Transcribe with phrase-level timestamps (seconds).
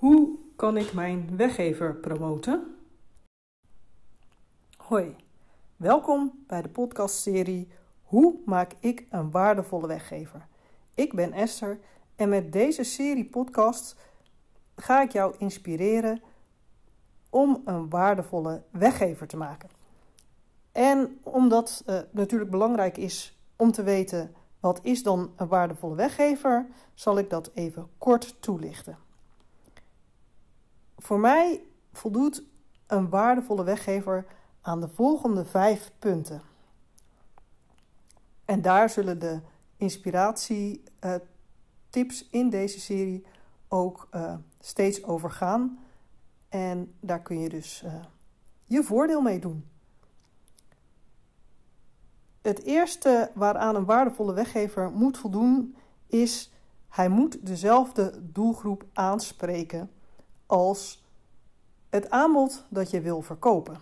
[0.00, 2.76] Hoe kan ik mijn weggever promoten?
[4.76, 5.16] Hoi,
[5.76, 7.68] welkom bij de podcastserie
[8.02, 10.46] Hoe maak ik een waardevolle weggever?
[10.94, 11.78] Ik ben Esther
[12.16, 13.96] en met deze serie podcasts
[14.76, 16.22] ga ik jou inspireren
[17.30, 19.68] om een waardevolle weggever te maken.
[20.72, 26.66] En omdat het natuurlijk belangrijk is om te weten wat is dan een waardevolle weggever,
[26.94, 29.08] zal ik dat even kort toelichten.
[31.00, 32.42] Voor mij voldoet
[32.86, 34.26] een waardevolle weggever
[34.60, 36.42] aan de volgende vijf punten.
[38.44, 39.40] En daar zullen de
[39.76, 43.26] inspiratietips uh, in deze serie
[43.68, 45.78] ook uh, steeds over gaan.
[46.48, 47.94] En daar kun je dus uh,
[48.64, 49.68] je voordeel mee doen.
[52.40, 55.76] Het eerste waaraan een waardevolle weggever moet voldoen
[56.06, 56.52] is
[56.88, 59.90] hij moet dezelfde doelgroep aanspreken
[60.50, 61.02] als
[61.88, 63.80] het aanbod dat je wil verkopen.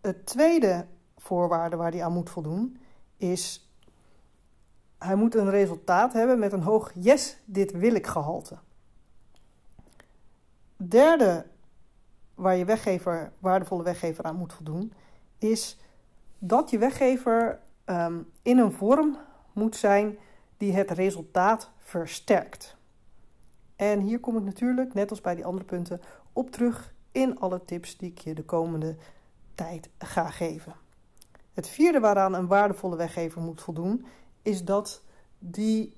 [0.00, 2.78] Het tweede voorwaarde waar hij aan moet voldoen
[3.16, 3.70] is
[4.98, 8.58] hij moet een resultaat hebben met een hoog yes, dit wil ik gehalte.
[10.76, 11.46] Derde
[12.34, 14.92] waar je weggever, waardevolle weggever aan moet voldoen
[15.38, 15.78] is
[16.38, 19.18] dat je weggever um, in een vorm
[19.52, 20.18] moet zijn
[20.56, 22.75] die het resultaat versterkt.
[23.76, 26.00] En hier kom ik natuurlijk, net als bij die andere punten,
[26.32, 28.96] op terug in alle tips die ik je de komende
[29.54, 30.74] tijd ga geven.
[31.52, 34.06] Het vierde waaraan een waardevolle weggever moet voldoen,
[34.42, 35.02] is dat
[35.38, 35.96] die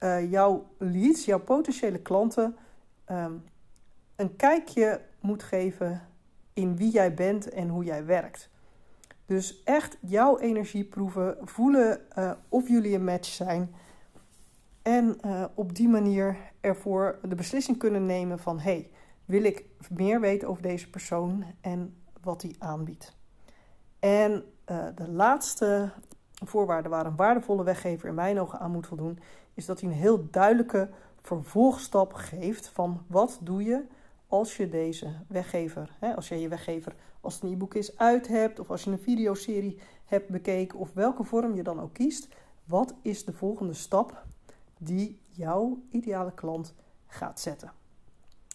[0.00, 2.56] uh, jouw leads, jouw potentiële klanten,
[3.10, 3.44] um,
[4.16, 6.08] een kijkje moet geven
[6.52, 8.50] in wie jij bent en hoe jij werkt.
[9.26, 13.74] Dus echt jouw energie proeven, voelen uh, of jullie een match zijn.
[14.82, 18.90] En uh, op die manier ervoor de beslissing kunnen nemen van hey,
[19.24, 23.16] wil ik meer weten over deze persoon en wat hij aanbiedt.
[23.98, 25.92] En uh, de laatste
[26.44, 29.18] voorwaarde waar een waardevolle weggever in mijn ogen aan moet voldoen,
[29.54, 30.88] is dat hij een heel duidelijke
[31.20, 33.84] vervolgstap geeft van wat doe je
[34.28, 38.28] als je deze weggever, hè, als je je weggever als het een e-book is uit
[38.28, 42.28] hebt, of als je een videoserie hebt bekeken, of welke vorm je dan ook kiest,
[42.64, 44.24] wat is de volgende stap
[44.82, 46.74] die jouw ideale klant
[47.06, 47.72] gaat zetten?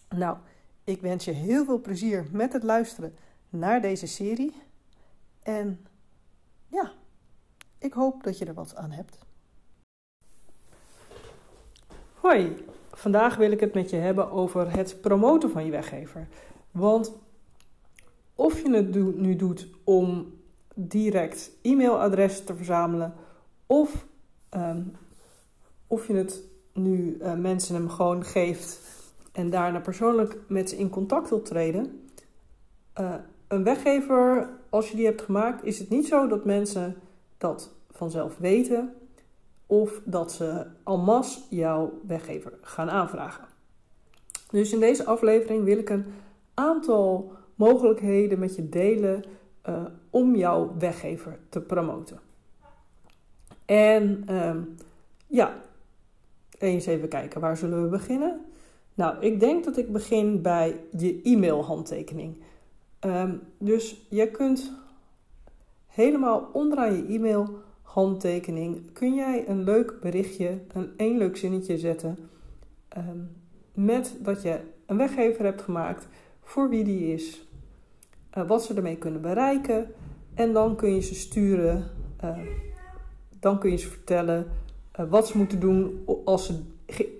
[0.08, 0.36] Nou,
[0.84, 3.14] ik wens je heel veel plezier met het luisteren
[3.48, 4.54] naar deze serie.
[5.42, 5.86] En
[6.66, 6.92] ja,
[7.78, 9.18] ik hoop dat je er wat aan hebt.
[12.14, 16.28] Hoi, vandaag wil ik het met je hebben over het promoten van je weggever.
[16.70, 17.12] Want
[18.34, 20.34] of je het nu doet om
[20.74, 23.14] direct e-mailadressen te verzamelen,
[23.66, 24.06] of
[24.50, 24.96] um,
[25.86, 26.42] of je het
[26.72, 28.80] nu uh, mensen hem gewoon geeft
[29.32, 32.08] en daarna persoonlijk met ze in contact wilt treden.
[33.00, 33.14] Uh,
[33.48, 36.96] een weggever, als je die hebt gemaakt, is het niet zo dat mensen
[37.38, 38.94] dat vanzelf weten
[39.66, 43.44] of dat ze en masse jouw weggever gaan aanvragen.
[44.50, 46.04] Dus in deze aflevering wil ik een
[46.54, 49.24] aantal mogelijkheden met je delen
[49.68, 52.20] uh, om jouw weggever te promoten.
[53.64, 54.56] En uh,
[55.26, 55.60] ja,
[56.58, 58.40] eens even kijken, waar zullen we beginnen?
[58.94, 62.36] Nou, ik denk dat ik begin bij je e-mail-handtekening.
[63.00, 64.72] Um, dus je kunt
[65.86, 67.48] helemaal onderaan je e-mail
[67.82, 72.18] handtekening kun jij een leuk berichtje, een één leuk zinnetje zetten.
[72.96, 73.30] Um,
[73.74, 76.08] met dat je een weggever hebt gemaakt
[76.42, 77.48] voor wie die is,
[78.38, 79.90] uh, wat ze ermee kunnen bereiken.
[80.34, 81.84] En dan kun je ze sturen,
[82.24, 82.38] uh,
[83.40, 84.46] dan kun je ze vertellen
[85.00, 86.60] uh, wat ze moeten doen als ze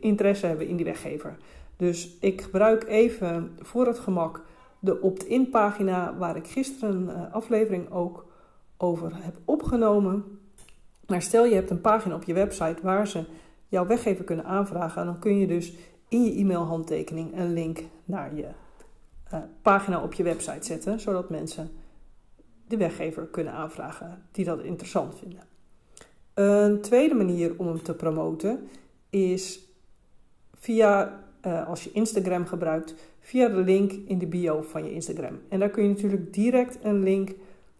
[0.00, 1.36] interesse hebben in die weggever.
[1.76, 4.42] Dus ik gebruik even voor het gemak
[4.78, 8.26] de opt-in pagina waar ik gisteren een aflevering ook
[8.76, 10.38] over heb opgenomen.
[11.06, 13.24] Maar stel je hebt een pagina op je website waar ze
[13.68, 15.74] jouw weggever kunnen aanvragen, dan kun je dus
[16.08, 18.48] in je e-mailhandtekening een link naar je
[19.34, 21.70] uh, pagina op je website zetten, zodat mensen
[22.68, 25.40] de weggever kunnen aanvragen die dat interessant vinden.
[26.34, 28.68] Een tweede manier om hem te promoten
[29.16, 29.60] is
[30.54, 35.38] via, uh, als je Instagram gebruikt, via de link in de bio van je Instagram.
[35.48, 37.34] En daar kun je natuurlijk direct een link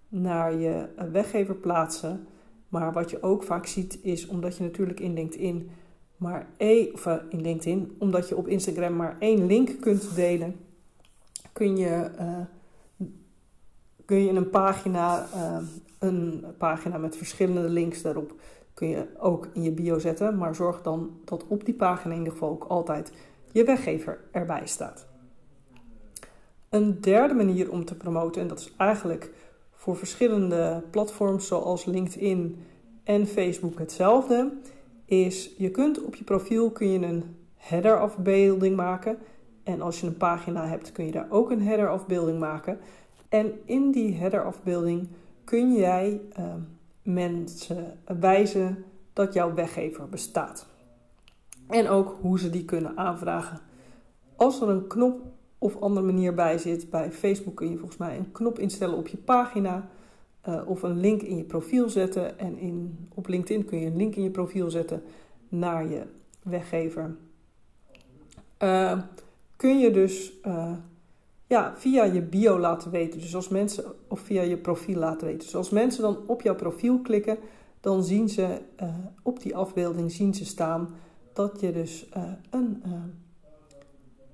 [0.09, 2.27] naar je weggever plaatsen.
[2.69, 5.71] Maar wat je ook vaak ziet is, omdat je natuurlijk in LinkedIn
[6.17, 10.57] maar één, of eh, in LinkedIn, omdat je op Instagram maar één link kunt delen,
[11.53, 12.11] kun je,
[14.05, 15.29] kun je een pagina,
[16.07, 18.35] een pagina met verschillende links daarop,
[18.75, 22.19] kun je ook in je bio zetten, maar zorg dan dat op die pagina in
[22.19, 23.13] ieder geval ook altijd
[23.53, 25.07] je weggever erbij staat.
[26.69, 29.31] Een derde manier om te promoten, en dat is eigenlijk
[29.71, 32.59] voor verschillende platforms zoals LinkedIn
[33.05, 34.53] en Facebook hetzelfde,
[35.05, 39.19] is je kunt op je profiel kun je een header afbeelding maken.
[39.63, 42.79] En als je een pagina hebt, kun je daar ook een header afbeelding maken.
[43.29, 45.09] En in die header afbeelding
[45.47, 46.55] kun jij uh,
[47.03, 50.67] mensen wijzen dat jouw weggever bestaat.
[51.69, 53.61] En ook hoe ze die kunnen aanvragen.
[54.37, 55.21] Als er een knop
[55.59, 59.09] of andere manier bij zit, bij Facebook kun je volgens mij een knop instellen op
[59.09, 59.89] je pagina.
[60.49, 62.39] Uh, of een link in je profiel zetten.
[62.39, 65.03] En in, op LinkedIn kun je een link in je profiel zetten
[65.49, 66.03] naar je
[66.43, 67.17] weggever.
[68.63, 69.01] Uh,
[69.57, 70.73] kun je dus uh,
[71.47, 73.21] ja, via je bio laten weten.
[73.21, 75.41] Dus als mensen, of via je profiel laten weten.
[75.41, 77.39] Dus als mensen dan op jouw profiel klikken,
[77.81, 78.59] dan zien ze
[79.23, 80.89] op die afbeelding zien ze staan
[81.33, 82.09] dat je dus
[82.51, 82.83] een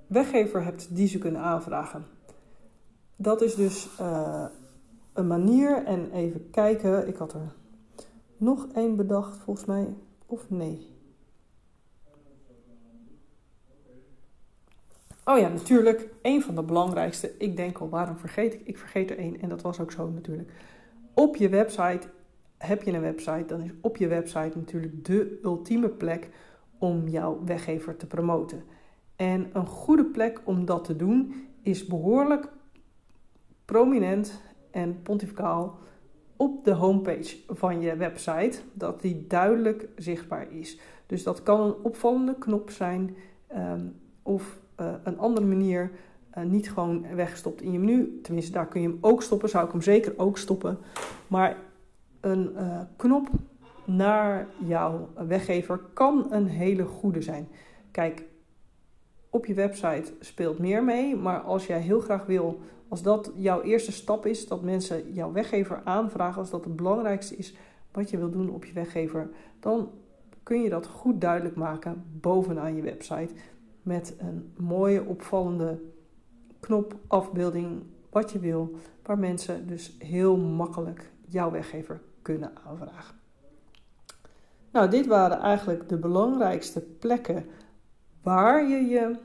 [0.06, 2.05] weggever hebt die ze kunnen aanvragen.
[3.17, 3.88] Dat is dus
[5.12, 5.85] een manier.
[5.85, 7.53] En even kijken, ik had er
[8.37, 9.94] nog één bedacht volgens mij.
[10.26, 10.91] Of nee.
[15.25, 16.09] Oh ja, natuurlijk.
[16.23, 17.35] Een van de belangrijkste.
[17.39, 18.61] Ik denk al, waarom vergeet ik?
[18.65, 19.41] Ik vergeet er één.
[19.41, 20.51] En dat was ook zo natuurlijk.
[21.15, 22.09] Op je website,
[22.59, 26.29] heb je een website, dan is op je website natuurlijk de ultieme plek
[26.79, 28.63] om jouw weggever te promoten.
[29.17, 32.49] En een goede plek om dat te doen is behoorlijk
[33.65, 34.41] prominent
[34.71, 35.79] en pontificaal
[36.37, 40.79] op de homepage van je website, dat die duidelijk zichtbaar is.
[41.07, 43.17] Dus dat kan een opvallende knop zijn
[43.57, 45.91] um, of uh, een andere manier.
[46.39, 48.21] Uh, niet gewoon weggestopt in je menu.
[48.23, 49.49] Tenminste, daar kun je hem ook stoppen.
[49.49, 50.79] Zou ik hem zeker ook stoppen.
[51.27, 51.57] Maar
[52.21, 53.29] een uh, knop
[53.85, 57.49] naar jouw weggever kan een hele goede zijn.
[57.91, 58.25] Kijk,
[59.31, 61.17] op je website speelt meer mee.
[61.17, 62.61] Maar als jij heel graag wil
[62.93, 67.37] als dat jouw eerste stap is, dat mensen jouw weggever aanvragen, als dat het belangrijkste
[67.37, 67.55] is
[67.93, 69.31] wat je wil doen op je weggever,
[69.61, 69.91] dan
[70.43, 73.35] kun je dat goed duidelijk maken bovenaan je website
[73.82, 75.81] met een mooie opvallende
[76.61, 83.14] knop, afbeelding, wat je wil, waar mensen dus heel makkelijk jouw weggever kunnen aanvragen.
[84.70, 87.46] Nou, dit waren eigenlijk de belangrijkste plekken
[88.23, 89.17] waar je je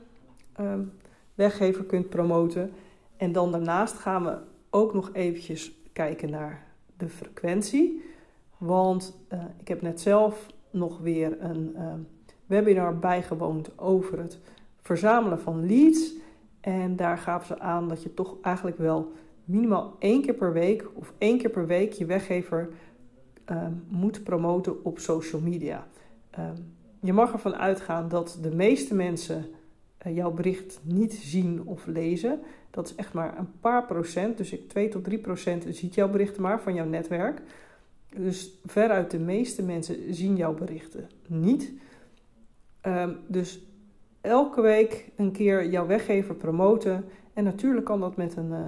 [0.60, 0.74] uh,
[1.34, 2.72] weggever kunt promoten.
[3.16, 4.38] En dan daarnaast gaan we
[4.70, 6.66] ook nog eventjes kijken naar
[6.96, 8.04] de frequentie.
[8.58, 11.92] Want uh, ik heb net zelf nog weer een uh,
[12.48, 14.38] webinar bijgewoond over het
[14.80, 16.12] verzamelen van leads.
[16.60, 19.12] En daar gaven ze aan dat je toch eigenlijk wel
[19.44, 22.68] minimaal één keer per week of één keer per week je weggever
[23.50, 25.86] uh, moet promoten op social media.
[26.30, 26.56] Ehm,
[27.00, 29.46] je mag ervan uitgaan dat de meeste mensen
[29.98, 32.40] eh, jouw bericht niet zien of lezen.
[32.70, 34.36] Dat is echt maar een paar procent.
[34.36, 37.42] Dus ik 2 tot 3 procent ziet jouw berichten maar van jouw netwerk.
[38.16, 41.72] Dus veruit de meeste mensen zien jouw berichten niet.
[42.86, 43.66] Um, dus
[44.20, 47.04] elke week een keer jouw weggever promoten.
[47.32, 48.58] En natuurlijk kan dat met een, uh,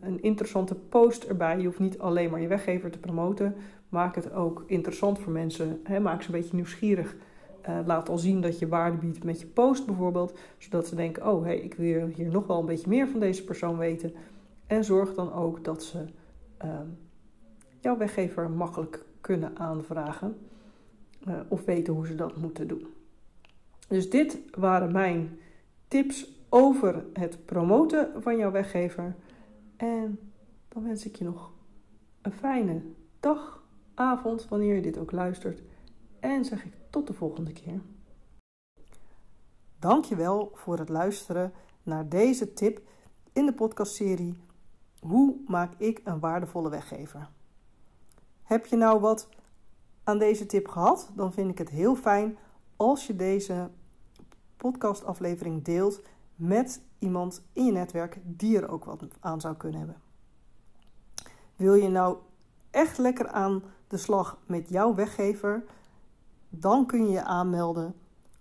[0.00, 1.58] een interessante post erbij.
[1.58, 3.54] Je hoeft niet alleen maar je weggever te promoten.
[3.88, 5.82] Maak het ook interessant voor mensen.
[6.02, 7.16] Maak ze een beetje nieuwsgierig
[7.68, 10.38] uh, laat al zien dat je waarde biedt met je post bijvoorbeeld.
[10.58, 13.44] Zodat ze denken, oh hey, ik wil hier nog wel een beetje meer van deze
[13.44, 14.12] persoon weten.
[14.66, 15.98] En zorg dan ook dat ze
[16.64, 16.80] uh,
[17.80, 20.36] jouw weggever makkelijk kunnen aanvragen.
[21.48, 22.86] Of weten hoe ze dat moeten doen.
[23.88, 25.38] Dus dit waren mijn
[25.88, 29.16] tips over het promoten van jouw weggever.
[29.76, 30.32] En
[30.68, 31.52] dan wens ik je nog
[32.22, 32.82] een fijne
[33.20, 33.62] dag,
[33.94, 35.62] avond, wanneer je dit ook luistert.
[36.20, 37.80] En zeg ik tot de volgende keer.
[39.78, 42.80] Dankjewel voor het luisteren naar deze tip
[43.32, 44.36] in de podcastserie
[45.00, 47.28] Hoe maak ik een waardevolle weggever?
[48.42, 49.28] Heb je nou wat
[50.04, 51.10] aan deze tip gehad?
[51.14, 52.38] Dan vind ik het heel fijn
[52.76, 53.70] als je deze
[54.56, 56.00] podcastaflevering deelt
[56.34, 60.00] met iemand in je netwerk die er ook wat aan zou kunnen hebben.
[61.56, 62.16] Wil je nou
[62.70, 65.64] echt lekker aan de slag met jouw weggever?
[66.58, 67.94] dan kun je je aanmelden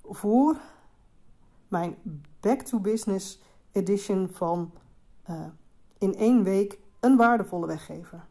[0.04, 0.58] voor
[1.68, 1.96] mijn
[2.40, 4.72] Back to Business edition van
[5.30, 5.46] uh,
[5.98, 8.26] in één week een waardevolle weggever.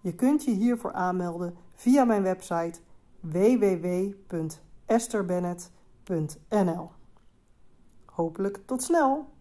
[0.00, 2.80] Je kunt je hiervoor aanmelden via mijn website
[4.88, 6.90] www.esterbennett.nl.
[8.06, 9.36] Hopelijk tot snel!